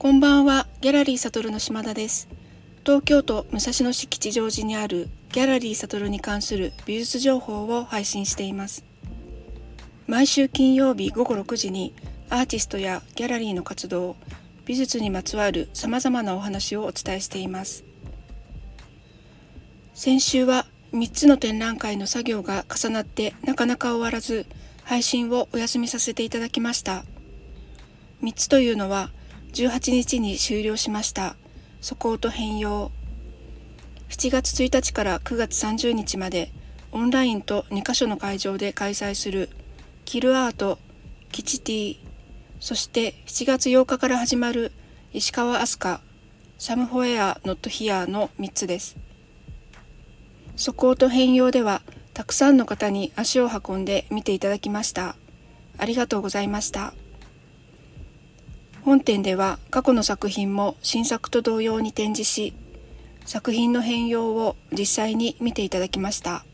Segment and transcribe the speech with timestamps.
[0.00, 2.26] こんばんは、ギャラリーサトルの島田です。
[2.86, 8.82] 東京都武蔵野市吉祥寺にあるギャラリーサトルに関する美術情報を配信しています。
[10.06, 11.92] 毎週金曜日午後6時に
[12.30, 14.16] アーティストやギャラリーの活動、
[14.64, 17.84] 美術にまつわる様々なお話をお伝えしています。
[19.92, 24.46] 先週は3つの展覧会の作業が重なってなかなか終わらず、
[24.82, 27.04] 配信をお休みさせていただきました。
[28.22, 29.10] 3つというのは
[29.52, 31.36] 18日に終了しました。
[31.80, 32.90] 素行と変容。
[34.08, 36.50] 7月1日から9月30日まで
[36.92, 39.48] オンラインと2カ所の会場で開催する
[40.04, 40.78] キルアート、
[41.30, 41.96] キチティ、
[42.58, 44.72] そして7月8日から始まる
[45.12, 46.00] 石川飛鳥、
[46.58, 48.96] サムホエア・ノットヒアの3つです。
[50.56, 51.80] 素行と変容では
[52.12, 55.16] たくさんの方に足を運んで見ていただきました。
[55.78, 56.92] ありがとうございました。
[58.90, 62.54] 本展では過去の作品も新作と同様に展示し、
[63.24, 66.44] 作品の変容を実際に見ていただきました。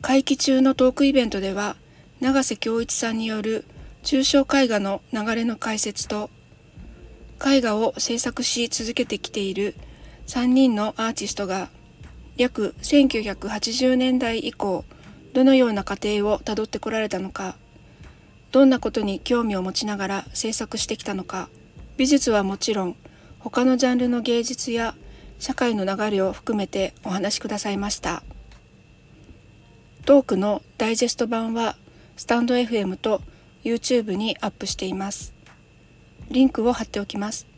[0.00, 1.76] 会期中のトークイベントでは、
[2.22, 3.66] 永瀬恭一さんによる
[4.02, 6.30] 抽象絵画の流れの解説と、
[7.46, 9.74] 絵画を制作し続けてきている
[10.26, 11.68] 3人のアーティストが、
[12.38, 14.86] 約1980年代以降、
[15.34, 17.56] どのような過程をたどってこられたのか、
[18.52, 21.48] どんなことに興味を持ちながら制作してきたのか。
[21.96, 22.96] 美術はもちろん
[23.38, 24.94] 他のジャンルの芸術や
[25.38, 28.22] 社会の流れを含めてお話しくださいました。
[30.04, 31.76] トークのダイジェスト版は
[32.16, 33.22] スタンド FM と
[33.64, 35.32] YouTube にアップしています。
[36.30, 37.50] リンクを貼っておきます。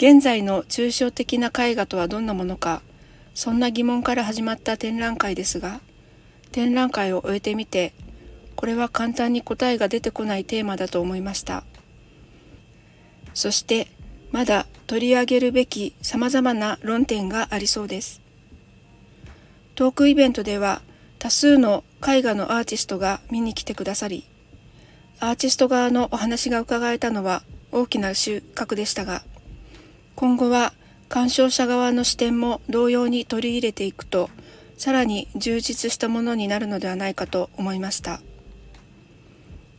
[0.00, 2.80] 現在の抽象的な絵画とはどんなものか
[3.34, 5.82] そんな疑問から始まった展覧会ですが
[6.52, 7.92] 展覧会を終えてみて
[8.60, 11.64] これは簡単に答えが出てこないテーマだと思いました。
[13.32, 13.88] そして
[14.32, 18.20] まだ取り上げるべき様々な論点がありそうです。
[19.76, 20.82] トークイベントでは
[21.18, 24.26] 多数の絵画のアーティストが見に来てくださり、
[25.20, 27.42] アーティスト側のお話が伺えたのは
[27.72, 29.22] 大きな収穫でしたが、
[30.16, 30.74] 今後は
[31.08, 34.28] 鑑賞者側の視点も同様に取り入れていくと、
[34.76, 38.20] さらに充実したものになるのではないかと思いました。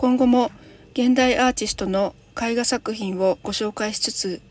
[0.01, 0.49] 今後も
[0.93, 4.41] 現代アーティストの絵画作品をご紹介しつつ、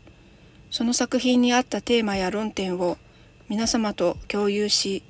[0.69, 2.97] その作品に合ったテーマや論点を
[3.49, 5.03] 皆様と共有し、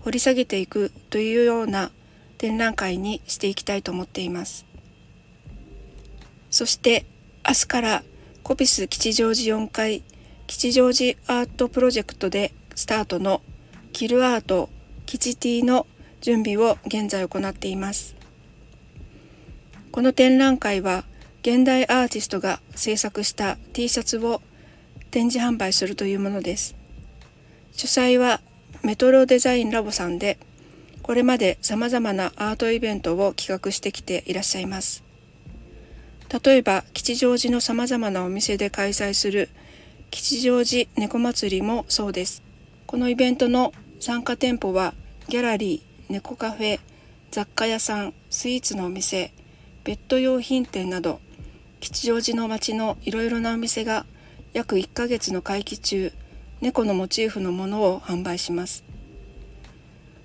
[0.00, 1.90] 掘り下げていくというような
[2.38, 4.64] 展覧会にしていきたいと思っています。
[6.50, 7.04] そして
[7.46, 8.02] 明日から
[8.42, 10.02] コピス吉祥寺4階
[10.46, 13.42] 吉祥寺アートプロジェクトでスタートの
[13.92, 14.70] キルアート
[15.04, 15.86] 吉ティの
[16.22, 18.13] 準備を現在行っています。
[19.94, 21.04] この展覧会は
[21.42, 24.42] 現代アーティストが制作した T シャツを
[25.12, 26.74] 展示販売するというものです。
[27.70, 28.40] 主催は
[28.82, 30.36] メトロデザインラボさんで、
[31.04, 35.04] これまで様々なアートイベントを企画してきていらっしゃいます。
[36.44, 39.48] 例えば、吉祥寺の様々なお店で開催する
[40.10, 42.42] 吉祥寺猫祭りもそうです。
[42.88, 44.92] このイベントの参加店舗は
[45.28, 46.80] ギャラリー、猫カフェ、
[47.30, 49.32] 雑貨屋さん、スイーツのお店、
[49.84, 51.20] ベッド用品店など
[51.78, 54.06] 吉祥寺の街のいろいろなお店が
[54.54, 56.10] 約1ヶ月の会期中
[56.62, 58.82] 猫のモチーフのものを販売します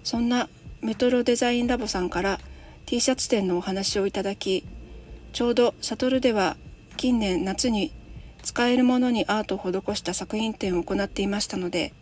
[0.06, 0.48] そんな
[0.82, 2.40] メトロデザインラボさんから
[2.86, 4.66] T シャツ店のお話をいただき
[5.34, 6.56] ちょうどサトルでは
[6.96, 7.92] 近年夏に
[8.42, 11.94] 使えるものにアートを施した作品展を行っていましたので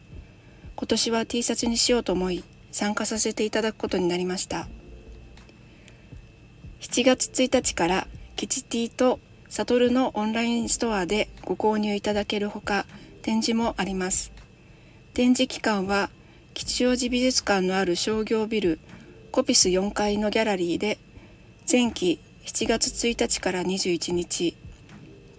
[0.75, 4.67] 今年は T シャツにしようと思い参加させていただくことになりました。
[6.79, 12.85] 7月1日からキチティとサトルのオンラインストアでご購入いただけるほか
[13.23, 14.31] 展示もあります。
[15.13, 16.11] 展示期間は
[16.53, 18.79] 吉祥寺美術館のある商業ビル
[19.31, 20.99] コピス4階のギャラリーで
[21.69, 24.55] 前期7月1日から21日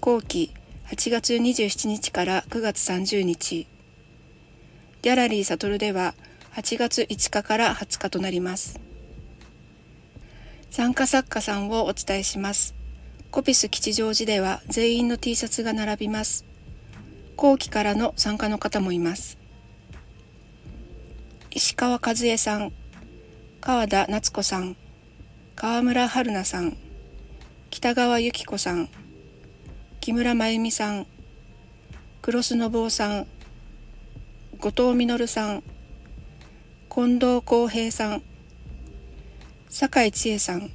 [0.00, 0.52] 後期
[0.86, 3.68] 8月27日から9月30日
[5.02, 6.14] ギャラリーサトルでは
[6.54, 8.87] 8月5日から20日となります。
[10.70, 12.74] 参加作家さんをお伝えします。
[13.30, 16.44] コピス吉祥寺では全員の T シャツが並びます。
[17.36, 19.38] 後期からの参加の方もいます。
[21.50, 22.72] 石川和恵さん、
[23.60, 24.76] 川田夏子さん、
[25.56, 26.76] 川村春菜さん、
[27.70, 28.88] 北川由紀子さん、
[30.00, 31.06] 木村真由美さん、
[32.22, 33.26] 黒須信夫さん、
[34.60, 35.62] 後藤実さん、
[36.94, 38.22] 近藤浩平さん、
[39.70, 40.70] 酒井千恵さん、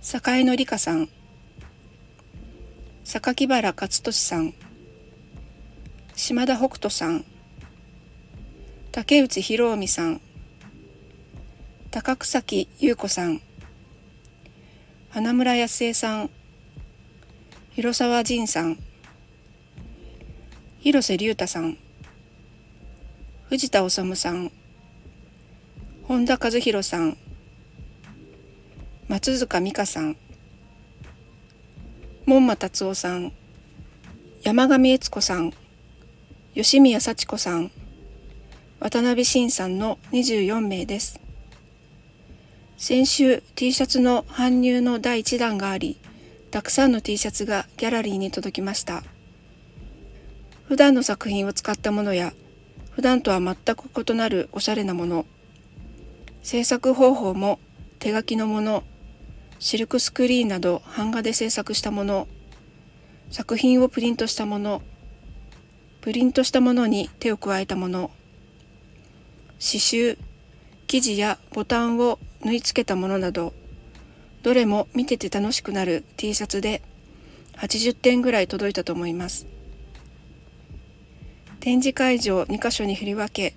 [0.00, 1.08] 坂井のりかさん、
[3.04, 4.54] 榊原勝利さん。
[6.16, 7.24] 島田北斗さん。
[8.90, 10.20] 竹内博臣さん。
[11.90, 13.42] 高草木優子さん。
[15.10, 16.30] 花村康江さん。
[17.74, 18.78] 広沢仁さん。
[20.80, 21.76] 広瀬隆太さん。
[23.50, 24.50] 藤田治さん。
[26.04, 27.18] 本田和弘さん。
[29.08, 30.16] 松塚美香さん
[32.26, 33.32] 門馬達夫さん
[34.42, 35.52] 山上悦子さん
[36.54, 37.70] 吉宮幸子さん
[38.80, 41.20] 渡辺晋さんの24名です。
[42.76, 46.00] 先週 T シャツの搬入の第1弾があり
[46.50, 49.04] たくさんの T シャツがギャラリーに届きました。
[50.64, 52.32] 普段の作品を使ったものや
[52.90, 55.26] 普段とは全く異なるおしゃれなもの
[56.42, 57.60] 制作方法も
[58.00, 58.82] 手書きのもの
[59.58, 62.28] シルクスクリーンなど版画で制作したもの
[63.30, 64.82] 作品をプリントしたもの
[66.00, 68.10] プリントしたものに手を加えたもの
[69.58, 70.18] 刺繍
[70.86, 73.52] 生地やボタンを縫い付けたものなど
[74.42, 76.82] どれも見てて楽しくなる T シャツで
[77.56, 79.46] 80点ぐらい届いたと思います。
[81.58, 83.56] 展示会場2カ所に振り分け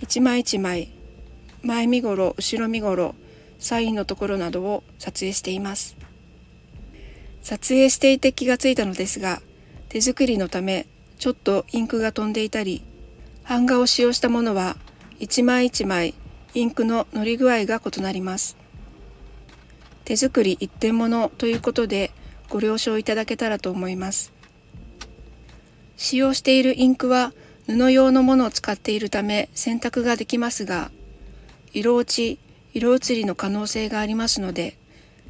[0.00, 0.90] 一枚一枚
[1.62, 3.14] 前身ごろ後ろ身ごろ
[3.60, 5.96] サインのところなどを撮影しています。
[7.42, 9.40] 撮影していて気がついたのですが
[9.88, 10.86] 手作りのため
[11.18, 12.82] ちょっとインクが飛んでいたり
[13.48, 14.76] 版画を使用したものは
[15.18, 16.14] 一枚一枚
[16.54, 18.56] インクの乗り具合が異なります。
[20.04, 22.10] 手作り一点物ということで
[22.48, 24.32] ご了承いただけたらと思います。
[25.96, 27.32] 使用しているインクは
[27.66, 30.90] 布用のものを使っているため選択ができますが
[31.72, 32.38] 色落ち
[32.72, 34.76] 色移りの可能性がありますので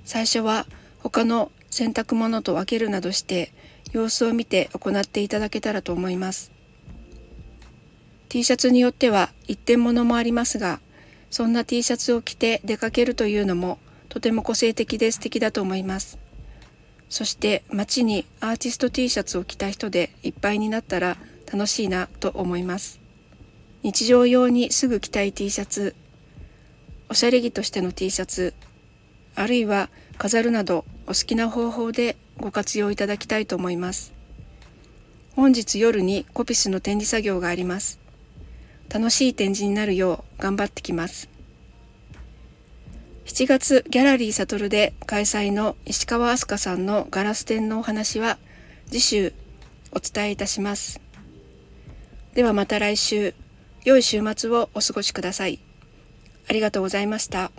[0.04, 0.66] 最初は
[0.98, 3.52] 他の洗濯物と分けるなどして
[3.92, 6.52] 様子を見て行っていただけたらと思います。
[8.28, 10.80] T シャツによっては一点物もありますが
[11.30, 13.78] そんな T シャツを着て出かけるというのも
[14.08, 16.18] とても個性的で素敵だと思います。
[17.08, 21.16] そして街にアーティスト T シャツを着た人でいっぱいになったら
[21.52, 23.00] 楽しいなと思います。
[23.82, 25.96] 日常用にすぐ着たい T シャツ
[27.10, 28.54] おしゃれ着としての T シャツ
[29.34, 34.12] あるいは飾るなどお好きな方法でご活用いただきたいと思います。
[35.34, 37.98] 本日夜にコピスの展示作業があります。
[38.88, 41.28] 楽しい展示になるよう頑張ってきます。
[43.24, 48.38] 7月ギャラリーサトルで開催の石川飛鳥さんのガラス展のお話は
[48.86, 49.32] 次週
[49.92, 51.00] お伝えいたします。
[52.34, 53.34] ではまた来週、
[53.84, 55.69] 良い週末をお過ごしください。
[56.50, 57.52] ありがとうございました。